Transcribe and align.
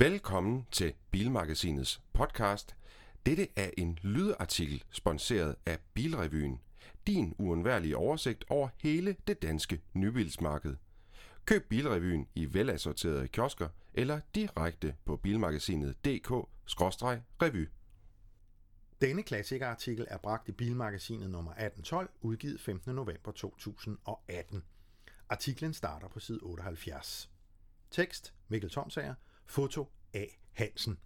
Velkommen 0.00 0.66
til 0.70 0.94
Bilmagasinets 1.10 2.02
podcast. 2.12 2.76
Dette 3.26 3.48
er 3.56 3.70
en 3.78 3.98
lydartikel 4.02 4.84
sponsoreret 4.90 5.56
af 5.66 5.78
Bilrevyen. 5.94 6.60
Din 7.06 7.34
uundværlige 7.38 7.96
oversigt 7.96 8.44
over 8.48 8.68
hele 8.76 9.16
det 9.26 9.42
danske 9.42 9.82
nybilsmarked. 9.94 10.76
Køb 11.44 11.68
Bilrevyen 11.68 12.28
i 12.34 12.54
velassorterede 12.54 13.28
kiosker 13.28 13.68
eller 13.94 14.20
direkte 14.34 14.94
på 15.04 15.16
bilmagasinet.dk-revy. 15.16 17.68
Denne 19.00 19.22
klassikerartikel 19.22 20.06
er 20.08 20.18
bragt 20.18 20.48
i 20.48 20.52
Bilmagasinet 20.52 21.30
nummer 21.30 21.50
1812, 21.50 22.10
udgivet 22.20 22.60
15. 22.60 22.94
november 22.94 23.32
2018. 23.32 24.64
Artiklen 25.28 25.74
starter 25.74 26.08
på 26.08 26.20
side 26.20 26.40
78. 26.42 27.30
Tekst 27.90 28.34
Mikkel 28.48 28.70
Tomsager. 28.70 29.14
Foto 29.48 29.88
A. 30.14 30.24
Hansen. 30.52 30.98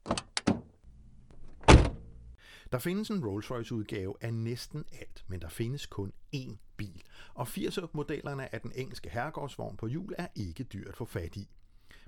Der 2.72 2.78
findes 2.78 3.10
en 3.10 3.24
Rolls-Royce 3.24 3.74
udgave 3.74 4.14
af 4.20 4.34
næsten 4.34 4.84
alt, 4.92 5.24
men 5.28 5.40
der 5.40 5.48
findes 5.48 5.86
kun 5.86 6.12
én 6.36 6.56
bil. 6.76 7.02
Og 7.34 7.46
80'er-modellerne 7.48 8.54
af 8.54 8.60
den 8.60 8.72
engelske 8.74 9.10
herregårdsvogn 9.10 9.76
på 9.76 9.86
jul 9.86 10.14
er 10.18 10.26
ikke 10.34 10.64
dyrt 10.64 10.88
at 10.88 10.96
få 10.96 11.04
fat 11.04 11.36
i. 11.36 11.48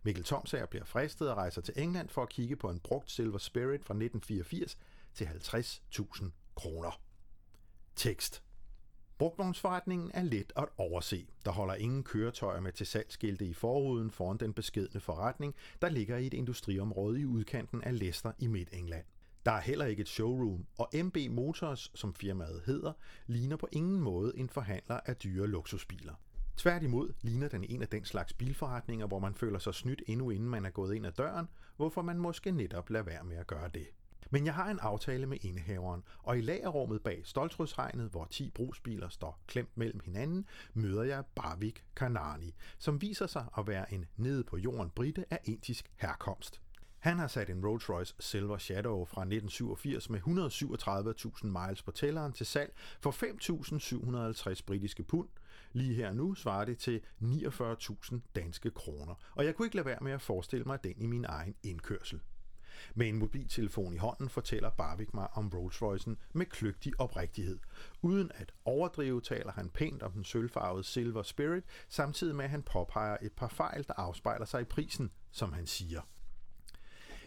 Mikkel 0.02 0.24
Tomsager 0.24 0.66
bliver 0.66 0.84
fristet 0.84 1.30
og 1.30 1.36
rejser 1.36 1.60
til 1.60 1.74
England 1.76 2.08
for 2.08 2.22
at 2.22 2.28
kigge 2.28 2.56
på 2.56 2.70
en 2.70 2.80
brugt 2.80 3.10
Silver 3.10 3.38
Spirit 3.38 3.84
fra 3.84 3.94
1984 3.94 4.78
til 5.14 5.24
50.000 5.24 6.24
kroner. 6.54 7.00
Tekst 7.96 8.42
Brugtvognsforretningen 9.18 10.10
er 10.14 10.22
let 10.22 10.52
at 10.56 10.68
overse. 10.78 11.26
Der 11.44 11.50
holder 11.50 11.74
ingen 11.74 12.02
køretøjer 12.02 12.60
med 12.60 12.72
til 12.72 12.86
salgsskilte 12.86 13.46
i 13.46 13.52
forruden 13.52 14.10
foran 14.10 14.36
den 14.36 14.52
beskedne 14.52 15.00
forretning, 15.00 15.54
der 15.82 15.88
ligger 15.88 16.16
i 16.16 16.26
et 16.26 16.34
industriområde 16.34 17.20
i 17.20 17.24
udkanten 17.24 17.82
af 17.82 17.98
Leicester 17.98 18.32
i 18.38 18.46
Midt-England. 18.46 19.04
Der 19.46 19.52
er 19.52 19.60
heller 19.60 19.84
ikke 19.84 20.00
et 20.00 20.08
showroom, 20.08 20.66
og 20.78 20.90
MB 21.04 21.16
Motors, 21.30 21.90
som 21.94 22.14
firmaet 22.14 22.62
hedder, 22.66 22.92
ligner 23.26 23.56
på 23.56 23.68
ingen 23.72 24.00
måde 24.00 24.32
en 24.36 24.48
forhandler 24.48 25.00
af 25.06 25.16
dyre 25.16 25.46
luksusbiler. 25.46 26.14
Tværtimod 26.56 27.12
ligner 27.22 27.48
den 27.48 27.64
en 27.64 27.82
af 27.82 27.88
den 27.88 28.04
slags 28.04 28.32
bilforretninger, 28.32 29.06
hvor 29.06 29.18
man 29.18 29.34
føler 29.34 29.58
sig 29.58 29.74
snydt 29.74 30.02
endnu 30.06 30.30
inden 30.30 30.48
man 30.48 30.64
er 30.64 30.70
gået 30.70 30.94
ind 30.94 31.06
ad 31.06 31.12
døren, 31.12 31.48
hvorfor 31.76 32.02
man 32.02 32.18
måske 32.18 32.50
netop 32.50 32.90
lader 32.90 33.04
være 33.04 33.24
med 33.24 33.36
at 33.36 33.46
gøre 33.46 33.70
det. 33.74 33.86
Men 34.30 34.46
jeg 34.46 34.54
har 34.54 34.70
en 34.70 34.78
aftale 34.78 35.26
med 35.26 35.38
indehaveren, 35.40 36.02
og 36.18 36.38
i 36.38 36.40
lagerrummet 36.40 37.02
bag 37.02 37.20
stoltrydshegnet, 37.24 38.10
hvor 38.10 38.24
10 38.24 38.50
brugsbiler 38.50 39.08
står 39.08 39.40
klemt 39.46 39.76
mellem 39.76 40.00
hinanden, 40.04 40.46
møder 40.74 41.02
jeg 41.02 41.24
Barvik 41.34 41.84
Kanani, 41.96 42.54
som 42.78 43.02
viser 43.02 43.26
sig 43.26 43.44
at 43.58 43.66
være 43.66 43.94
en 43.94 44.04
nede 44.16 44.44
på 44.44 44.56
jorden 44.56 44.90
brite 44.90 45.24
af 45.30 45.40
indisk 45.44 45.90
herkomst. 45.96 46.60
Han 47.04 47.18
har 47.18 47.26
sat 47.26 47.50
en 47.50 47.64
Rolls-Royce 47.64 48.16
Silver 48.20 48.58
Shadow 48.58 49.04
fra 49.04 49.20
1987 49.20 50.10
med 50.10 50.20
137.000 50.20 51.46
miles 51.46 51.82
på 51.82 51.90
tælleren 51.90 52.32
til 52.32 52.46
salg 52.46 52.72
for 53.00 53.10
5.750 54.54 54.60
britiske 54.66 55.02
pund. 55.02 55.28
Lige 55.72 55.94
her 55.94 56.12
nu 56.12 56.34
svarer 56.34 56.64
det 56.64 56.78
til 56.78 57.00
49.000 57.22 58.16
danske 58.36 58.70
kroner, 58.70 59.14
og 59.34 59.44
jeg 59.44 59.54
kunne 59.54 59.66
ikke 59.66 59.76
lade 59.76 59.86
være 59.86 59.98
med 60.02 60.12
at 60.12 60.22
forestille 60.22 60.64
mig 60.64 60.84
den 60.84 60.94
i 60.96 61.06
min 61.06 61.24
egen 61.24 61.54
indkørsel. 61.62 62.20
Med 62.94 63.08
en 63.08 63.18
mobiltelefon 63.18 63.94
i 63.94 63.96
hånden 63.96 64.28
fortæller 64.28 64.70
Barvik 64.70 65.14
mig 65.14 65.28
om 65.32 65.52
Rolls-Roycen 65.54 66.16
med 66.32 66.46
kløgtig 66.46 67.00
oprigtighed. 67.00 67.58
Uden 68.02 68.30
at 68.34 68.52
overdrive 68.64 69.20
taler 69.20 69.52
han 69.52 69.70
pænt 69.70 70.02
om 70.02 70.12
den 70.12 70.24
sølvfarvede 70.24 70.84
Silver 70.84 71.22
Spirit, 71.22 71.64
samtidig 71.88 72.34
med 72.34 72.44
at 72.44 72.50
han 72.50 72.62
påpeger 72.62 73.16
et 73.22 73.32
par 73.32 73.48
fejl, 73.48 73.86
der 73.86 73.94
afspejler 73.96 74.46
sig 74.46 74.60
i 74.60 74.64
prisen, 74.64 75.10
som 75.32 75.52
han 75.52 75.66
siger. 75.66 76.00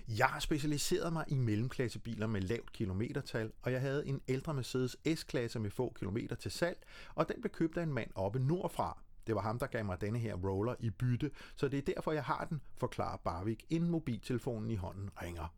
Jeg 0.08 0.28
har 0.28 0.40
specialiseret 0.40 1.14
mig 1.14 1.26
i 1.28 1.36
mellemklassebiler 1.36 2.28
med 2.28 2.42
lavt 2.42 2.74
kilometertal, 2.74 3.52
og 3.62 3.72
jeg 3.72 3.82
havde 3.82 4.08
en 4.08 4.22
ældre 4.28 4.54
Mercedes 4.54 4.98
S-klasse 5.16 5.60
med 5.60 5.72
få 5.72 5.94
kilometer 6.00 6.36
til 6.36 6.52
salg, 6.52 6.78
og 7.16 7.28
den 7.28 7.42
blev 7.42 7.52
købt 7.52 7.78
af 7.78 7.84
en 7.84 7.94
mand 7.94 8.12
oppe 8.16 8.40
nordfra. 8.40 8.98
Det 9.28 9.36
var 9.36 9.42
ham, 9.42 9.60
der 9.60 9.68
gav 9.68 9.86
mig 9.86 10.02
denne 10.02 10.20
her 10.20 10.36
roller 10.36 10.76
i 10.80 10.90
bytte, 10.90 11.32
så 11.56 11.68
det 11.68 11.78
er 11.78 11.94
derfor, 11.96 12.12
jeg 12.12 12.24
har 12.24 12.46
den, 12.50 12.62
forklarer 12.78 13.18
Barvik, 13.18 13.66
inden 13.70 13.90
mobiltelefonen 13.90 14.72
i 14.72 14.76
hånden 14.76 15.10
ringer. 15.22 15.54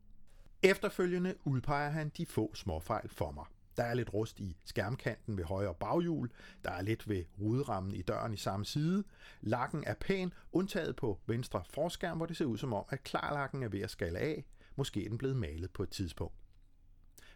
Efterfølgende 0.64 1.36
udpeger 1.46 1.90
han 1.90 2.12
de 2.18 2.26
få 2.26 2.56
småfejl 2.56 3.10
for 3.10 3.32
mig. 3.32 3.46
Der 3.78 3.84
er 3.84 3.94
lidt 3.94 4.14
rust 4.14 4.40
i 4.40 4.58
skærmkanten 4.66 5.38
ved 5.38 5.44
højre 5.44 5.74
baghjul, 5.74 6.30
der 6.66 6.72
er 6.72 6.82
lidt 6.82 7.10
ved 7.10 7.24
ruderammen 7.42 7.96
i 7.96 8.02
døren 8.02 8.34
i 8.34 8.38
samme 8.38 8.66
side. 8.66 9.04
Lakken 9.42 9.84
er 9.88 9.94
pæn, 9.94 10.34
undtaget 10.52 10.96
på 10.96 11.20
venstre 11.26 11.64
forskærm, 11.70 12.18
hvor 12.18 12.26
det 12.26 12.38
ser 12.38 12.46
ud 12.46 12.58
som 12.58 12.74
om, 12.74 12.86
at 12.90 13.04
klarlakken 13.04 13.64
er 13.64 13.68
ved 13.68 13.80
at 13.80 13.90
skalle 13.90 14.20
af. 14.20 14.46
Måske 14.76 15.06
er 15.06 15.10
den 15.10 15.18
blevet 15.18 15.36
malet 15.36 15.72
på 15.72 15.84
et 15.84 15.90
tidspunkt. 15.90 16.36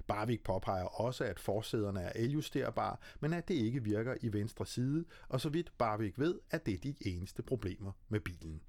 Barvik 0.08 0.44
påpeger 0.44 1.02
også, 1.02 1.24
at 1.24 1.40
forsæderne 1.40 2.02
er 2.02 2.12
eljusterbare, 2.16 2.98
men 3.20 3.34
at 3.34 3.48
det 3.48 3.54
ikke 3.54 3.84
virker 3.84 4.16
i 4.22 4.34
venstre 4.34 4.66
side, 4.66 5.06
og 5.30 5.42
så 5.42 5.50
vidt 5.50 5.74
Barvik 5.78 6.20
ved, 6.20 6.40
at 6.52 6.66
det 6.66 6.74
er 6.74 6.78
de 6.78 6.96
eneste 7.06 7.44
problemer 7.44 7.92
med 8.10 8.20
bilen. 8.20 8.62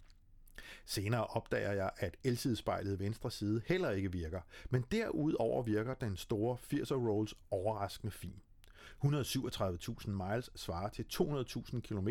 Senere 0.85 1.27
opdager 1.27 1.73
jeg, 1.73 1.91
at 1.97 2.17
elsidespejlet 2.25 3.01
venstre 3.01 3.31
side 3.31 3.63
heller 3.67 3.91
ikke 3.91 4.13
virker, 4.13 4.41
men 4.71 4.85
derudover 4.91 5.63
virker 5.63 5.95
den 5.95 6.17
store 6.17 6.57
80'er 6.73 7.09
Rolls 7.09 7.35
overraskende 7.51 8.11
fin. 8.11 8.43
137.000 9.05 10.11
miles 10.11 10.51
svarer 10.57 10.89
til 10.89 11.05
200.000 11.13 11.81
km, 11.81 12.09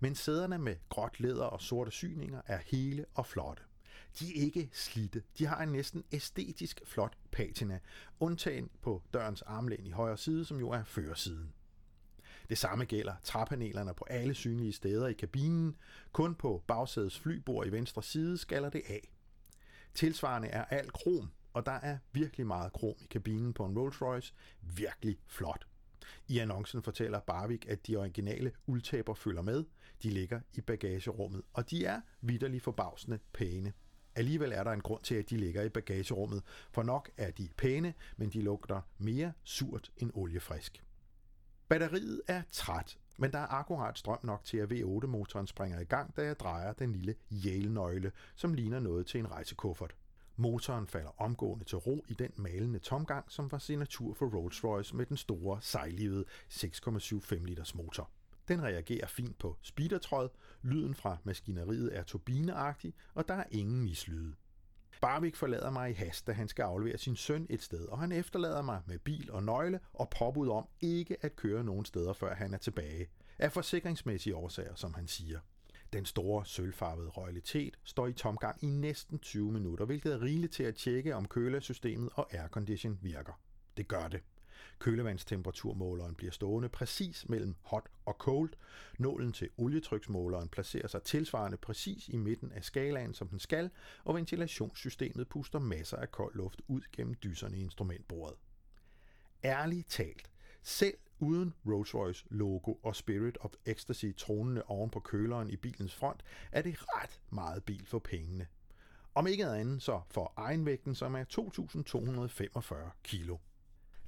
men 0.00 0.14
sæderne 0.14 0.58
med 0.58 0.76
gråt 0.88 1.20
læder 1.20 1.44
og 1.44 1.60
sorte 1.60 1.90
syninger 1.90 2.40
er 2.46 2.58
hele 2.66 3.06
og 3.14 3.26
flotte. 3.26 3.62
De 4.18 4.38
er 4.38 4.42
ikke 4.44 4.68
slidte. 4.72 5.22
De 5.38 5.46
har 5.46 5.62
en 5.62 5.68
næsten 5.68 6.04
æstetisk 6.12 6.80
flot 6.84 7.16
patina, 7.30 7.78
undtagen 8.20 8.70
på 8.82 9.02
dørens 9.12 9.42
armlæn 9.42 9.86
i 9.86 9.90
højre 9.90 10.16
side, 10.16 10.44
som 10.44 10.58
jo 10.60 10.70
er 10.70 10.84
førersiden. 10.84 11.52
Det 12.48 12.58
samme 12.58 12.84
gælder 12.84 13.14
træpanelerne 13.24 13.94
på 13.94 14.04
alle 14.10 14.34
synlige 14.34 14.72
steder 14.72 15.06
i 15.06 15.12
kabinen. 15.12 15.76
Kun 16.12 16.34
på 16.34 16.62
bagsædets 16.66 17.18
flybord 17.18 17.66
i 17.66 17.72
venstre 17.72 18.02
side 18.02 18.38
skaller 18.38 18.70
det 18.70 18.82
af. 18.88 19.08
Tilsvarende 19.94 20.48
er 20.48 20.64
alt 20.64 20.92
krom, 20.92 21.30
og 21.52 21.66
der 21.66 21.72
er 21.72 21.98
virkelig 22.12 22.46
meget 22.46 22.72
krom 22.72 22.94
i 23.00 23.06
kabinen 23.10 23.52
på 23.52 23.64
en 23.64 23.78
Rolls 23.78 24.02
Royce. 24.02 24.34
Virkelig 24.60 25.18
flot. 25.26 25.66
I 26.28 26.38
annoncen 26.38 26.82
fortæller 26.82 27.20
Barvik, 27.20 27.66
at 27.68 27.86
de 27.86 27.96
originale 27.96 28.52
uldtaber 28.66 29.14
følger 29.14 29.42
med. 29.42 29.64
De 30.02 30.10
ligger 30.10 30.40
i 30.54 30.60
bagagerummet, 30.60 31.42
og 31.52 31.70
de 31.70 31.84
er 31.84 32.00
vidderligt 32.20 32.64
forbavsende 32.64 33.18
pæne. 33.32 33.72
Alligevel 34.16 34.52
er 34.52 34.64
der 34.64 34.70
en 34.70 34.80
grund 34.80 35.02
til, 35.02 35.14
at 35.14 35.30
de 35.30 35.36
ligger 35.36 35.62
i 35.62 35.68
bagagerummet, 35.68 36.42
for 36.72 36.82
nok 36.82 37.10
er 37.16 37.30
de 37.30 37.48
pæne, 37.56 37.94
men 38.16 38.30
de 38.30 38.42
lugter 38.42 38.80
mere 38.98 39.32
surt 39.44 39.92
end 39.96 40.10
oliefrisk. 40.14 40.82
Batteriet 41.68 42.22
er 42.26 42.42
træt, 42.52 42.98
men 43.18 43.32
der 43.32 43.38
er 43.38 43.52
akkurat 43.52 43.98
strøm 43.98 44.18
nok 44.22 44.44
til, 44.44 44.56
at 44.56 44.72
V8-motoren 44.72 45.46
springer 45.46 45.80
i 45.80 45.84
gang, 45.84 46.16
da 46.16 46.22
jeg 46.22 46.40
drejer 46.40 46.72
den 46.72 46.92
lille 46.92 47.14
Yale-nøgle, 47.32 48.12
som 48.34 48.54
ligner 48.54 48.80
noget 48.80 49.06
til 49.06 49.20
en 49.20 49.30
rejsekuffert. 49.30 49.94
Motoren 50.36 50.86
falder 50.86 51.22
omgående 51.22 51.64
til 51.64 51.78
ro 51.78 52.04
i 52.08 52.14
den 52.14 52.30
malende 52.36 52.78
tomgang, 52.78 53.24
som 53.28 53.52
var 53.52 53.58
signatur 53.58 54.14
for 54.14 54.26
Rolls-Royce 54.26 54.96
med 54.96 55.06
den 55.06 55.16
store 55.16 55.58
sejlivede 55.62 56.24
6,75 56.50 57.44
liters 57.44 57.74
motor. 57.74 58.10
Den 58.48 58.62
reagerer 58.62 59.06
fint 59.06 59.38
på 59.38 59.56
speedertråd, 59.62 60.28
lyden 60.62 60.94
fra 60.94 61.16
maskineriet 61.24 61.96
er 61.96 62.02
turbineagtig, 62.02 62.94
og 63.14 63.28
der 63.28 63.34
er 63.34 63.44
ingen 63.50 63.82
mislyde. 63.82 64.34
Barvik 65.00 65.36
forlader 65.36 65.70
mig 65.70 65.90
i 65.90 65.94
hast, 65.94 66.26
da 66.26 66.32
han 66.32 66.48
skal 66.48 66.62
aflevere 66.62 66.98
sin 66.98 67.16
søn 67.16 67.46
et 67.50 67.62
sted, 67.62 67.86
og 67.86 67.98
han 67.98 68.12
efterlader 68.12 68.62
mig 68.62 68.82
med 68.86 68.98
bil 68.98 69.30
og 69.32 69.42
nøgle 69.42 69.80
og 69.92 70.10
påbud 70.18 70.48
om 70.48 70.68
ikke 70.80 71.16
at 71.20 71.36
køre 71.36 71.64
nogen 71.64 71.84
steder, 71.84 72.12
før 72.12 72.34
han 72.34 72.54
er 72.54 72.58
tilbage. 72.58 73.08
Af 73.38 73.52
forsikringsmæssige 73.52 74.36
årsager, 74.36 74.74
som 74.74 74.94
han 74.94 75.06
siger. 75.08 75.40
Den 75.92 76.04
store 76.04 76.46
sølvfarvede 76.46 77.08
royalitet 77.08 77.78
står 77.84 78.06
i 78.06 78.12
tomgang 78.12 78.64
i 78.64 78.66
næsten 78.66 79.18
20 79.18 79.52
minutter, 79.52 79.84
hvilket 79.84 80.12
er 80.12 80.22
rigeligt 80.22 80.52
til 80.52 80.62
at 80.62 80.74
tjekke, 80.74 81.14
om 81.16 81.28
kølesystemet 81.28 82.10
og 82.14 82.34
aircondition 82.34 82.98
virker. 83.02 83.40
Det 83.76 83.88
gør 83.88 84.08
det. 84.08 84.20
Kølevandstemperaturmåleren 84.78 86.14
bliver 86.14 86.32
stående 86.32 86.68
præcis 86.68 87.28
mellem 87.28 87.54
hot 87.62 87.88
og 88.06 88.14
cold. 88.18 88.50
Nålen 88.98 89.32
til 89.32 89.48
olietryksmåleren 89.56 90.48
placerer 90.48 90.88
sig 90.88 91.02
tilsvarende 91.02 91.56
præcis 91.56 92.08
i 92.08 92.16
midten 92.16 92.52
af 92.52 92.64
skalaen, 92.64 93.14
som 93.14 93.28
den 93.28 93.38
skal, 93.38 93.70
og 94.04 94.14
ventilationssystemet 94.14 95.28
puster 95.28 95.58
masser 95.58 95.96
af 95.96 96.10
kold 96.10 96.34
luft 96.34 96.62
ud 96.68 96.82
gennem 96.92 97.14
dyserne 97.22 97.56
i 97.58 97.60
instrumentbordet. 97.60 98.36
Ærligt 99.44 99.90
talt, 99.90 100.30
selv 100.62 100.96
uden 101.18 101.54
Rolls-Royce 101.66 102.26
logo 102.30 102.74
og 102.82 102.96
Spirit 102.96 103.38
of 103.40 103.52
Ecstasy 103.64 104.06
tronende 104.16 104.62
oven 104.62 104.90
på 104.90 105.00
køleren 105.00 105.50
i 105.50 105.56
bilens 105.56 105.94
front, 105.94 106.24
er 106.52 106.62
det 106.62 106.76
ret 106.78 107.20
meget 107.30 107.64
bil 107.64 107.86
for 107.86 107.98
pengene. 107.98 108.46
Om 109.14 109.26
ikke 109.26 109.46
andet 109.46 109.82
så 109.82 110.00
for 110.10 110.32
egenvægten, 110.36 110.94
som 110.94 111.14
er 111.14 111.24
2.245 112.64 112.90
kilo. 113.02 113.36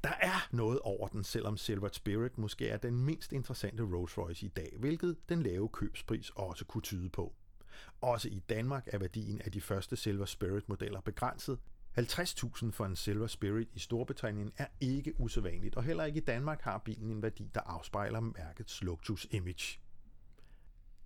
Der 0.07 0.15
er 0.21 0.49
noget 0.51 0.79
over 0.81 1.09
den, 1.09 1.25
selvom 1.25 1.57
Silver 1.57 1.89
Spirit 1.93 2.39
måske 2.39 2.69
er 2.69 2.77
den 2.77 3.01
mindst 3.01 3.33
interessante 3.33 3.83
Rolls 3.83 4.19
Royce 4.19 4.47
i 4.47 4.49
dag, 4.49 4.73
hvilket 4.79 5.17
den 5.29 5.43
lave 5.43 5.69
købspris 5.69 6.31
også 6.31 6.65
kunne 6.65 6.83
tyde 6.83 7.09
på. 7.09 7.35
Også 8.01 8.29
i 8.29 8.39
Danmark 8.39 8.89
er 8.93 8.99
værdien 8.99 9.41
af 9.43 9.53
de 9.53 9.61
første 9.61 9.97
Silver 9.97 10.25
Spirit-modeller 10.25 11.01
begrænset. 11.01 11.59
50.000 11.99 12.71
for 12.71 12.85
en 12.85 12.97
Silver 12.97 13.27
Spirit 13.27 13.69
i 13.75 13.79
Storbritannien 13.79 14.53
er 14.57 14.67
ikke 14.81 15.21
usædvanligt, 15.21 15.77
og 15.77 15.83
heller 15.83 16.05
ikke 16.05 16.21
i 16.21 16.25
Danmark 16.25 16.61
har 16.61 16.79
bilen 16.79 17.11
en 17.11 17.23
værdi, 17.23 17.51
der 17.55 17.61
afspejler 17.61 18.21
mærkets 18.21 18.83
luksus-image. 18.83 19.81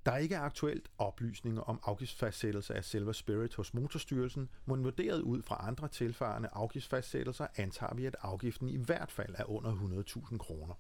Der 0.06 0.12
er 0.12 0.16
ikke 0.16 0.38
aktuelt 0.38 0.90
oplysninger 0.98 1.62
om 1.62 1.80
afgiftsfastsættelse 1.82 2.74
af 2.74 2.84
Silver 2.84 3.12
Spirit 3.12 3.54
hos 3.54 3.74
Motorstyrelsen, 3.74 4.48
men 4.66 4.84
vurderet 4.84 5.20
ud 5.20 5.42
fra 5.42 5.66
andre 5.68 5.88
tilfarende 5.88 6.48
afgiftsfastsættelser 6.52 7.46
antager 7.56 7.94
vi, 7.94 8.06
at 8.06 8.16
afgiften 8.20 8.68
i 8.68 8.76
hvert 8.76 9.10
fald 9.10 9.34
er 9.38 9.50
under 9.50 10.02
100.000 10.32 10.38
kroner. 10.38 10.74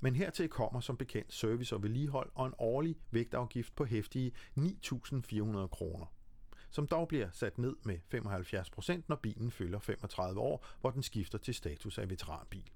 Men 0.00 0.16
hertil 0.16 0.48
kommer 0.48 0.80
som 0.80 0.96
bekendt 0.96 1.32
service 1.32 1.74
og 1.74 1.82
vedligehold 1.82 2.30
og 2.34 2.46
en 2.46 2.54
årlig 2.58 2.96
vægtafgift 3.10 3.76
på 3.76 3.84
hæftige 3.84 4.32
9.400 4.58 5.66
kroner 5.66 6.06
som 6.70 6.86
dog 6.86 7.08
bliver 7.08 7.28
sat 7.32 7.58
ned 7.58 7.76
med 7.82 7.98
75%, 8.98 9.02
når 9.08 9.16
bilen 9.16 9.50
fylder 9.50 9.78
35 9.78 10.40
år, 10.40 10.66
hvor 10.80 10.90
den 10.90 11.02
skifter 11.02 11.38
til 11.38 11.54
status 11.54 11.98
af 11.98 12.10
veteranbil. 12.10 12.70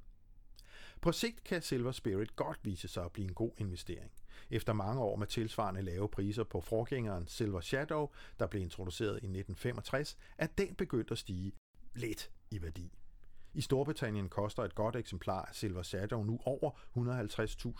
På 1.02 1.12
sigt 1.12 1.44
kan 1.44 1.62
Silver 1.62 1.93
Spirit 1.93 2.37
godt 2.37 2.58
vise 2.62 2.88
sig 2.88 3.04
at 3.04 3.12
blive 3.12 3.28
en 3.28 3.34
god 3.34 3.50
investering. 3.58 4.12
Efter 4.50 4.72
mange 4.72 5.02
år 5.02 5.16
med 5.16 5.26
tilsvarende 5.26 5.82
lave 5.82 6.08
priser 6.08 6.44
på 6.44 6.60
forgængeren 6.60 7.26
Silver 7.26 7.60
Shadow, 7.60 8.08
der 8.38 8.46
blev 8.46 8.62
introduceret 8.62 9.12
i 9.12 9.16
1965, 9.16 10.16
er 10.38 10.46
den 10.46 10.75
begyndt 10.75 11.10
at 11.10 11.19
stige 11.19 11.52
lidt 11.94 12.31
i 12.50 12.62
værdi. 12.62 12.93
I 13.54 13.60
Storbritannien 13.60 14.28
koster 14.28 14.62
et 14.62 14.75
godt 14.75 14.96
eksemplar 14.96 15.44
af 15.44 15.54
Silver 15.54 15.82
Shadow 15.82 16.22
nu 16.22 16.40
over 16.44 16.70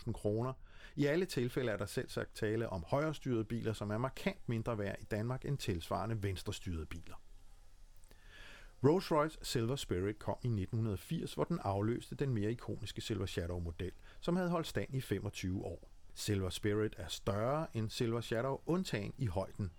150.000 0.05 0.11
kroner. 0.11 0.53
I 0.95 1.05
alle 1.05 1.25
tilfælde 1.25 1.71
er 1.71 1.77
der 1.77 1.85
selv 1.85 2.09
sagt 2.09 2.35
tale 2.35 2.69
om 2.69 2.83
højrestyrede 2.87 3.45
biler, 3.45 3.73
som 3.73 3.91
er 3.91 3.97
markant 3.97 4.49
mindre 4.49 4.77
værd 4.77 4.95
i 5.01 5.05
Danmark 5.05 5.45
end 5.45 5.57
tilsvarende 5.57 6.23
venstrestyrede 6.23 6.85
biler. 6.85 7.15
Rolls-Royce 8.85 9.37
Silver 9.41 9.75
Spirit 9.75 10.19
kom 10.19 10.37
i 10.41 10.47
1980, 10.47 11.33
hvor 11.33 11.43
den 11.43 11.59
afløste 11.59 12.15
den 12.15 12.33
mere 12.33 12.51
ikoniske 12.51 13.01
Silver 13.01 13.25
Shadow-model, 13.25 13.91
som 14.19 14.35
havde 14.35 14.49
holdt 14.49 14.67
stand 14.67 14.95
i 14.95 15.01
25 15.01 15.65
år. 15.65 15.89
Silver 16.13 16.49
Spirit 16.49 16.95
er 16.97 17.07
større 17.07 17.67
end 17.73 17.89
Silver 17.89 18.21
Shadow, 18.21 18.59
undtagen 18.65 19.13
i 19.17 19.25
højden. 19.25 19.71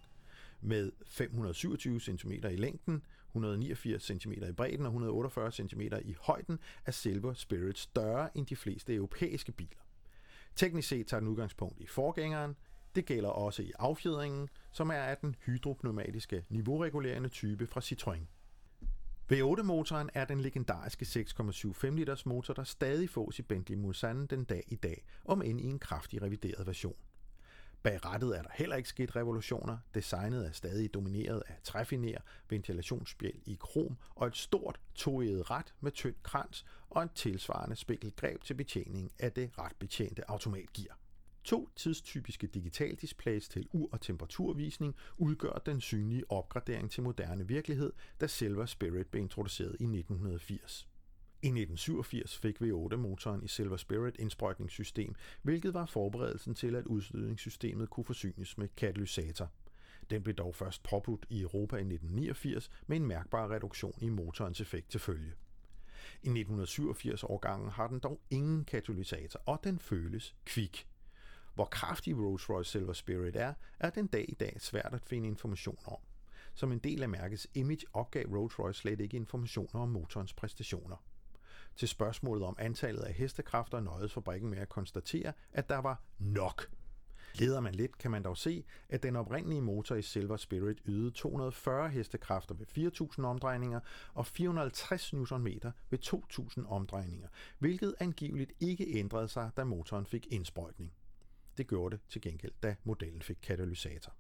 Med 0.61 0.93
527 1.07 2.01
cm 2.01 2.31
i 2.31 2.57
længden, 2.57 3.03
189 3.29 4.03
cm 4.03 4.33
i 4.33 4.53
bredden 4.53 4.87
og 4.87 4.91
148 4.91 5.53
cm 5.53 5.81
i 5.81 6.17
højden, 6.21 6.59
er 6.87 6.93
Silver 6.93 7.35
Spirit 7.35 7.79
større 7.79 8.37
end 8.37 8.47
de 8.47 8.57
fleste 8.57 8.95
europæiske 8.95 9.53
biler. 9.53 9.81
Teknisk 10.57 10.89
set 10.89 11.07
tager 11.07 11.21
den 11.21 11.29
udgangspunkt 11.29 11.81
i 11.81 11.87
forgængeren. 11.87 12.57
Det 12.95 13.07
gælder 13.07 13.31
også 13.31 13.63
i 13.63 13.73
affjedringen, 13.79 14.49
som 14.73 14.91
er 14.91 14.95
af 14.95 15.17
den 15.17 15.37
hydropneumatiske 15.47 16.45
niveauregulerende 16.49 17.29
type 17.29 17.67
fra 17.67 17.81
Citroën. 17.81 18.27
V8-motoren 19.33 20.11
er 20.15 20.25
den 20.25 20.41
legendariske 20.41 21.05
6,75 21.05 21.91
liters 21.91 22.27
motor, 22.27 22.55
der 22.55 22.65
stadig 22.65 23.11
fås 23.11 23.39
i 23.39 23.43
Bentley 23.43 23.77
Mulsanne 23.77 24.27
den 24.27 24.45
dag 24.45 24.65
i 24.67 24.75
dag, 24.75 25.05
om 25.25 25.43
end 25.43 25.61
i 25.61 25.65
en 25.65 25.79
kraftig 25.79 26.23
revideret 26.23 26.67
version. 26.67 26.97
Bag 27.83 28.05
rattet 28.05 28.39
er 28.39 28.43
der 28.43 28.51
heller 28.55 28.77
ikke 28.77 28.89
sket 28.89 29.17
revolutioner. 29.17 29.79
Designet 29.95 30.47
er 30.47 30.53
stadig 30.53 30.95
domineret 30.95 31.43
af 31.47 31.55
træfiner, 31.63 32.19
ventilationsspjæl 32.49 33.43
i 33.47 33.57
krom 33.61 33.97
og 34.15 34.27
et 34.27 34.37
stort 34.37 34.81
toeget 34.95 35.51
ret 35.51 35.75
med 35.81 35.93
tynd 35.93 36.17
krans 36.23 36.65
og 36.91 37.03
en 37.03 37.11
tilsvarende 37.15 37.77
spinkelgreb 37.77 38.43
til 38.43 38.55
betjening 38.55 39.13
af 39.19 39.33
det 39.33 39.51
retbetjente 39.59 40.31
automatgear. 40.31 40.99
To 41.45 41.69
tidstypiske 41.77 42.47
digital 42.47 42.95
displays 42.95 43.49
til 43.49 43.69
ur- 43.73 43.89
og 43.93 44.01
temperaturvisning 44.01 44.97
udgør 45.17 45.63
den 45.67 45.81
synlige 45.81 46.31
opgradering 46.31 46.91
til 46.91 47.03
moderne 47.03 47.49
virkelighed, 47.49 47.93
da 48.21 48.27
Silver 48.27 48.67
Spirit 48.67 49.07
blev 49.07 49.23
introduceret 49.23 49.77
i 49.81 49.85
1980. 49.85 50.89
I 51.43 51.47
1987 51.47 52.39
fik 52.39 52.63
V8-motoren 52.63 53.45
i 53.45 53.49
Silver 53.49 53.77
Spirit 53.77 54.17
indsprøjtningssystem, 54.19 55.15
hvilket 55.43 55.75
var 55.75 55.87
forberedelsen 55.87 56.55
til, 56.55 56.75
at 56.75 56.87
udstødningssystemet 56.87 57.91
kunne 57.91 58.05
forsynes 58.05 58.59
med 58.59 58.69
katalysator. 58.77 59.51
Den 60.11 60.23
blev 60.23 60.35
dog 60.35 60.55
først 60.55 60.83
påbudt 60.83 61.27
i 61.31 61.41
Europa 61.41 61.77
i 61.77 61.81
1989 61.81 62.71
med 62.87 62.97
en 62.97 63.07
mærkbar 63.07 63.51
reduktion 63.51 63.99
i 64.01 64.09
motorens 64.09 64.61
effekt 64.61 64.91
til 64.91 65.01
følge. 65.01 65.33
I 66.23 66.29
1987-årgangen 66.29 67.71
har 67.71 67.89
den 67.89 67.99
dog 67.99 68.21
ingen 68.31 68.65
katalysator, 68.65 69.41
og 69.47 69.61
den 69.65 69.79
føles 69.79 70.35
kvik. 70.45 70.87
Hvor 71.55 71.65
kraftig 71.65 72.15
Rolls-Royce 72.15 72.65
Silver 72.65 72.93
Spirit 72.93 73.37
er, 73.37 73.55
er 73.81 73.91
den 73.91 74.07
dag 74.07 74.25
i 74.29 74.35
dag 74.35 74.57
svært 74.61 74.95
at 74.95 75.05
finde 75.05 75.29
information 75.29 75.79
om. 75.85 75.99
Som 76.55 76.73
en 76.73 76.79
del 76.79 77.03
af 77.03 77.09
mærkets 77.09 77.47
image 77.55 77.87
opgav 77.93 78.25
Rolls-Royce 78.25 78.73
slet 78.73 79.01
ikke 79.01 79.17
informationer 79.17 79.83
om 79.83 79.89
motorens 79.89 80.33
præstationer. 80.33 80.97
Til 81.77 81.89
spørgsmålet 81.89 82.45
om 82.47 82.57
antallet 82.59 83.03
af 83.03 83.15
hestekræfter 83.15 83.81
nøjedes 83.81 84.13
fabrikken 84.13 84.51
med 84.51 84.59
at 84.59 84.69
konstatere, 84.69 85.33
at 85.53 85.69
der 85.69 85.79
var 85.79 86.03
nok. 86.19 86.71
Leder 87.35 87.61
man 87.61 87.75
lidt, 87.75 87.99
kan 87.99 88.11
man 88.11 88.23
dog 88.23 88.37
se, 88.37 88.65
at 88.89 89.03
den 89.03 89.17
oprindelige 89.17 89.61
motor 89.61 89.95
i 89.95 90.03
Silver 90.03 90.37
Spirit 90.37 90.79
ydede 90.87 91.11
240 91.11 91.89
hestekræfter 91.89 92.55
ved 92.55 92.67
4.000 93.19 93.25
omdrejninger 93.25 93.81
og 94.15 94.27
450 94.27 95.13
Nm 95.13 95.47
ved 95.91 95.99
2.000 96.59 96.69
omdrejninger, 96.69 97.29
hvilket 97.59 97.95
angiveligt 98.01 98.53
ikke 98.61 98.99
ændrede 98.99 99.29
sig, 99.29 99.51
da 99.57 99.65
motoren 99.65 100.07
fik 100.07 100.27
indsprøjtning. 100.31 100.93
Det 101.59 101.69
gjorde 101.69 101.97
det 101.97 102.05
til 102.09 102.21
gengæld, 102.21 102.53
da 102.63 102.77
modellen 102.85 103.23
fik 103.23 103.39
katalysator. 103.43 104.13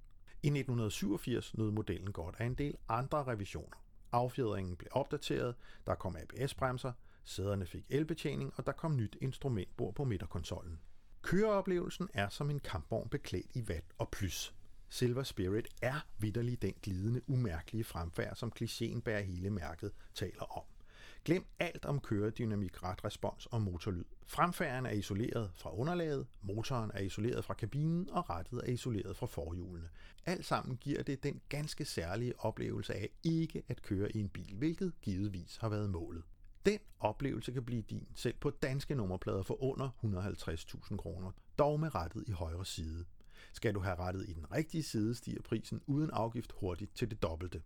I 0.42 0.46
1987 0.46 1.54
nød 1.54 1.70
modellen 1.70 2.12
godt 2.12 2.36
af 2.38 2.46
en 2.46 2.54
del 2.54 2.76
andre 2.88 3.24
revisioner. 3.24 3.84
Affjedringen 4.12 4.76
blev 4.76 4.88
opdateret, 4.92 5.54
der 5.86 5.94
kom 5.94 6.16
ABS-bremser, 6.16 6.92
Sæderne 7.24 7.66
fik 7.66 7.84
elbetjening, 7.88 8.52
og 8.56 8.66
der 8.66 8.72
kom 8.72 8.96
nyt 8.96 9.16
instrumentbord 9.20 9.94
på 9.94 10.04
midterkonsollen. 10.04 10.80
Køreoplevelsen 11.22 12.08
er 12.14 12.28
som 12.28 12.50
en 12.50 12.60
kampvogn 12.60 13.08
beklædt 13.08 13.56
i 13.56 13.68
vat 13.68 13.84
og 13.98 14.08
plys. 14.08 14.54
Silver 14.88 15.22
Spirit 15.22 15.68
er 15.82 16.06
vidderlig 16.18 16.62
den 16.62 16.74
glidende, 16.82 17.20
umærkelige 17.26 17.84
fremfærd, 17.84 18.36
som 18.36 18.52
klichéen 18.60 19.00
bærer 19.00 19.22
hele 19.22 19.50
mærket 19.50 19.92
taler 20.14 20.58
om. 20.58 20.64
Glem 21.24 21.46
alt 21.58 21.84
om 21.84 22.00
køredynamik, 22.00 22.82
retrespons 22.82 23.46
og 23.46 23.62
motorlyd. 23.62 24.04
Fremfærden 24.26 24.86
er 24.86 24.90
isoleret 24.90 25.50
fra 25.54 25.74
underlaget, 25.74 26.26
motoren 26.42 26.90
er 26.94 27.00
isoleret 27.00 27.44
fra 27.44 27.54
kabinen 27.54 28.10
og 28.10 28.30
rettet 28.30 28.60
er 28.64 28.72
isoleret 28.72 29.16
fra 29.16 29.26
forhjulene. 29.26 29.88
Alt 30.26 30.44
sammen 30.44 30.76
giver 30.76 31.02
det 31.02 31.22
den 31.22 31.40
ganske 31.48 31.84
særlige 31.84 32.32
oplevelse 32.38 32.94
af 32.94 33.10
ikke 33.22 33.62
at 33.68 33.82
køre 33.82 34.16
i 34.16 34.20
en 34.20 34.28
bil, 34.28 34.54
hvilket 34.54 34.92
givetvis 35.02 35.56
har 35.56 35.68
været 35.68 35.90
målet. 35.90 36.22
Den 36.66 36.78
oplevelse 37.00 37.52
kan 37.52 37.64
blive 37.64 37.82
din 37.82 38.08
selv 38.14 38.34
på 38.40 38.50
danske 38.50 38.94
nummerplader 38.94 39.42
for 39.42 39.62
under 39.62 39.88
150.000 40.04 40.96
kroner, 40.96 41.30
dog 41.58 41.80
med 41.80 41.94
rettet 41.94 42.24
i 42.26 42.30
højre 42.30 42.66
side. 42.66 43.04
Skal 43.52 43.74
du 43.74 43.80
have 43.80 43.96
rettet 43.96 44.28
i 44.28 44.32
den 44.32 44.52
rigtige 44.52 44.82
side, 44.82 45.14
stiger 45.14 45.42
prisen 45.42 45.80
uden 45.86 46.10
afgift 46.10 46.52
hurtigt 46.52 46.96
til 46.96 47.10
det 47.10 47.22
dobbelte. 47.22 47.62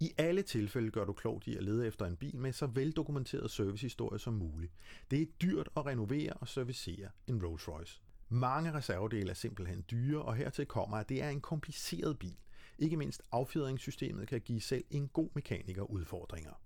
I 0.00 0.12
alle 0.18 0.42
tilfælde 0.42 0.90
gør 0.90 1.04
du 1.04 1.12
klogt 1.12 1.46
i 1.46 1.56
at 1.56 1.62
lede 1.62 1.86
efter 1.86 2.06
en 2.06 2.16
bil 2.16 2.36
med 2.36 2.52
så 2.52 2.66
veldokumenteret 2.66 3.50
servicehistorie 3.50 4.18
som 4.18 4.34
muligt. 4.34 4.72
Det 5.10 5.22
er 5.22 5.26
dyrt 5.42 5.68
at 5.76 5.86
renovere 5.86 6.32
og 6.32 6.48
servicere 6.48 7.08
en 7.26 7.46
Rolls 7.46 7.68
Royce. 7.68 8.00
Mange 8.28 8.72
reservedele 8.72 9.30
er 9.30 9.34
simpelthen 9.34 9.84
dyre, 9.90 10.22
og 10.22 10.36
hertil 10.36 10.66
kommer, 10.66 10.96
at 10.96 11.08
det 11.08 11.22
er 11.22 11.28
en 11.28 11.40
kompliceret 11.40 12.18
bil. 12.18 12.36
Ikke 12.78 12.96
mindst 12.96 13.22
affjedringssystemet 13.32 14.28
kan 14.28 14.40
give 14.40 14.60
selv 14.60 14.84
en 14.90 15.08
god 15.08 15.28
mekaniker 15.34 15.82
udfordringer. 15.82 16.60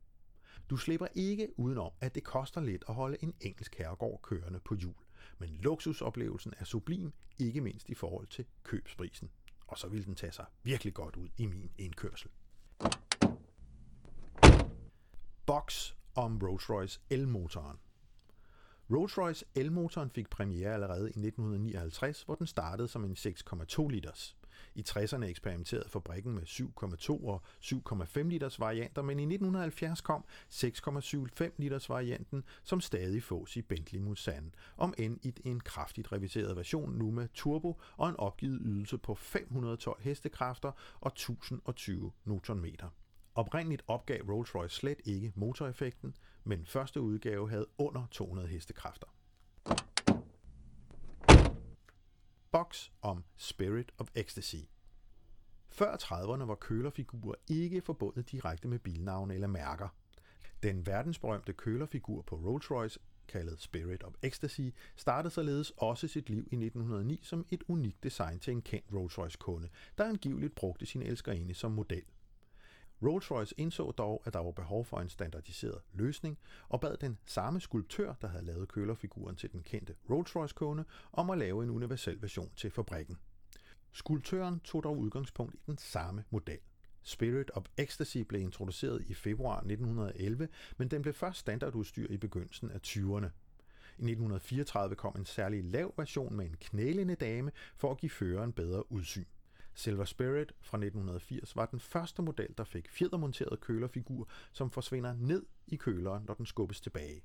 Du 0.71 0.77
slipper 0.77 1.07
ikke 1.15 1.49
udenom, 1.57 1.93
at 2.01 2.15
det 2.15 2.25
koster 2.25 2.61
lidt 2.61 2.85
at 2.89 2.95
holde 2.95 3.17
en 3.21 3.35
engelsk 3.41 3.75
herregård 3.75 4.23
kørende 4.23 4.61
på 4.65 4.75
jul. 4.75 4.95
Men 5.39 5.51
luksusoplevelsen 5.63 6.55
er 6.59 6.65
sublim, 6.65 7.13
ikke 7.39 7.61
mindst 7.61 7.89
i 7.89 7.95
forhold 7.95 8.27
til 8.27 8.45
købsprisen. 8.63 9.31
Og 9.67 9.79
så 9.79 9.89
vil 9.89 10.07
den 10.07 10.15
tage 10.15 10.33
sig 10.33 10.45
virkelig 10.63 10.95
godt 10.95 11.17
ud 11.17 11.29
i 11.37 11.47
min 11.47 11.71
indkørsel. 11.79 12.31
Box 15.49 15.95
om 16.15 16.39
Rolls-Royce 16.43 17.01
elmotoren. 17.11 17.77
Rolls-Royce 18.91 19.45
elmotoren 19.55 20.11
fik 20.11 20.31
premiere 20.31 20.75
allerede 20.75 21.05
i 21.05 21.19
1959, 21.19 22.23
hvor 22.23 22.35
den 22.35 22.47
startede 22.47 22.89
som 22.89 23.05
en 23.05 23.17
6,2 23.19 23.89
liters. 23.89 24.37
I 24.75 24.85
60'erne 24.89 25.25
eksperimenterede 25.25 25.89
fabrikken 25.89 26.35
med 26.35 26.43
7,2 26.43 27.27
og 27.27 27.43
7,5 27.61 28.23
liters 28.23 28.61
varianter, 28.61 29.03
men 29.03 29.19
i 29.19 29.23
1970 29.23 30.01
kom 30.01 30.25
6,75 30.51 31.51
liters 31.57 31.89
varianten, 31.89 32.45
som 32.63 32.81
stadig 32.81 33.23
fås 33.23 33.57
i 33.57 33.63
Bentley 33.63 34.01
Mulsanne, 34.01 34.51
om 34.77 34.95
end 34.99 35.19
i 35.23 35.35
en 35.45 35.61
kraftigt 35.61 36.13
reviseret 36.13 36.57
version 36.57 36.99
nu 36.99 37.11
med 37.11 37.29
turbo 37.35 37.81
og 37.97 38.09
en 38.09 38.17
opgivet 38.17 38.61
ydelse 38.65 38.99
på 38.99 39.15
512 39.15 40.03
hestekræfter 40.03 40.73
og 41.01 41.09
1020 41.09 42.13
Nm. 42.25 42.67
Oprindeligt 43.39 43.83
opgav 43.87 44.21
Rolls-Royce 44.21 44.69
slet 44.69 45.01
ikke 45.05 45.33
motoreffekten, 45.35 46.15
men 46.45 46.67
første 46.67 47.01
udgave 47.01 47.51
havde 47.51 47.67
under 47.79 48.07
200 48.11 48.49
hestekræfter. 48.49 49.07
Box 52.51 52.91
om 53.03 53.25
Spirit 53.37 53.93
of 53.99 54.09
Ecstasy. 54.15 54.57
Før 55.69 55.97
30'erne 55.97 56.45
var 56.45 56.55
kølerfigurer 56.55 57.35
ikke 57.49 57.81
forbundet 57.81 58.31
direkte 58.31 58.69
med 58.69 58.79
bilnavne 58.79 59.35
eller 59.35 59.49
mærker. 59.49 59.89
Den 60.63 60.87
verdensberømte 60.87 61.53
kølerfigur 61.53 62.23
på 62.23 62.37
Rolls-Royce, 62.37 62.97
kaldet 63.29 63.61
Spirit 63.61 64.03
of 64.03 64.15
Ecstasy, 64.23 64.69
startede 64.97 65.35
således 65.35 65.73
også 65.77 66.09
sit 66.09 66.29
liv 66.29 66.49
i 66.51 66.57
1909 66.57 67.21
som 67.23 67.47
et 67.51 67.65
unikt 67.69 68.03
design 68.03 68.39
til 68.39 68.53
en 68.53 68.63
kendt 68.63 68.87
Rolls-Royce-kunde, 68.93 69.69
der 69.99 70.05
angiveligt 70.05 70.55
brugte 70.55 70.87
sin 70.87 71.03
elskerinde 71.03 71.55
som 71.55 71.73
model. 71.73 72.05
Rolls-Royce 73.03 73.53
indså 73.57 73.91
dog, 73.91 74.23
at 74.25 74.33
der 74.33 74.39
var 74.39 74.51
behov 74.51 74.85
for 74.85 75.01
en 75.01 75.09
standardiseret 75.09 75.81
løsning, 75.93 76.39
og 76.69 76.81
bad 76.81 76.97
den 76.97 77.19
samme 77.27 77.61
skulptør, 77.61 78.15
der 78.23 78.29
havde 78.29 78.45
lavet 78.45 78.69
kølerfiguren 78.69 79.37
til 79.37 79.53
den 79.53 79.63
kendte 79.63 79.95
Rolls-Royce-kone, 80.11 80.85
om 81.13 81.31
at 81.31 81.39
lave 81.39 81.63
en 81.63 81.71
universel 81.71 82.23
version 82.23 82.51
til 82.57 82.71
fabrikken. 82.71 83.19
Skulptøren 83.93 84.61
tog 84.61 84.83
dog 84.83 84.99
udgangspunkt 84.99 85.55
i 85.55 85.59
den 85.67 85.79
samme 85.79 86.25
model. 86.31 86.59
Spirit 87.03 87.51
of 87.51 87.65
Ecstasy 87.77 88.19
blev 88.19 88.41
introduceret 88.41 89.05
i 89.07 89.15
februar 89.15 89.57
1911, 89.57 90.49
men 90.77 90.89
den 90.89 91.03
blev 91.03 91.15
først 91.15 91.39
standardudstyr 91.39 92.07
i 92.11 92.17
begyndelsen 92.17 92.71
af 92.71 92.79
20'erne. 92.87 93.29
I 93.99 94.03
1934 94.03 94.97
kom 94.97 95.15
en 95.17 95.25
særlig 95.25 95.65
lav 95.65 95.95
version 95.97 96.37
med 96.37 96.47
en 96.47 96.57
knælende 96.61 97.15
dame 97.15 97.53
for 97.77 97.91
at 97.91 97.99
give 97.99 98.11
føreren 98.11 98.53
bedre 98.53 98.93
udsyn. 98.93 99.25
Silver 99.79 100.05
Spirit 100.05 100.53
fra 100.61 100.79
1980 100.79 101.57
var 101.57 101.67
den 101.67 101.81
første 101.81 102.23
model, 102.23 102.55
der 102.59 102.65
fik 102.65 102.89
fjedermonteret 102.91 103.61
kølerfigur, 103.61 104.29
som 104.53 104.71
forsvinder 104.71 105.15
ned 105.15 105.47
i 105.67 105.77
køleren, 105.77 106.25
når 106.27 106.35
den 106.35 106.47
skubbes 106.47 106.81
tilbage. 106.81 107.23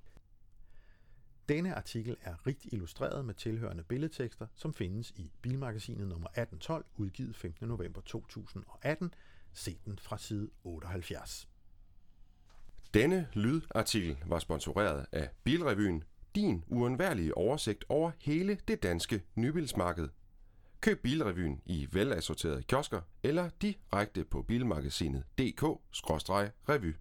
Denne 1.50 1.76
artikel 1.76 2.18
er 2.22 2.48
rigt 2.48 2.66
illustreret 2.66 3.26
med 3.26 3.34
tilhørende 3.34 3.84
billedtekster, 3.84 4.48
som 4.56 4.74
findes 4.74 5.12
i 5.12 5.32
Bilmagasinet 5.42 6.08
nummer 6.08 6.28
1812, 6.28 6.86
udgivet 6.96 7.36
15. 7.36 7.68
november 7.68 8.02
2018. 8.02 9.14
Se 9.54 9.80
den 9.86 10.00
fra 10.00 10.18
side 10.18 10.50
78. 10.64 11.50
Denne 12.94 13.28
lydartikel 13.34 14.18
var 14.26 14.40
sponsoreret 14.40 15.06
af 15.12 15.30
Bilrevyen, 15.44 16.04
din 16.36 16.64
uundværlige 16.68 17.38
oversigt 17.38 17.86
over 17.90 18.12
hele 18.20 18.58
det 18.68 18.84
danske 18.84 19.24
nybilsmarked. 19.36 20.10
Køb 20.84 21.04
Bilrevyen 21.04 21.62
i 21.66 21.88
velassorterede 21.92 22.64
kiosker 22.64 23.02
eller 23.24 23.50
direkte 23.62 24.24
på 24.24 24.42
bilmagasinet.dk-revy. 24.42 26.94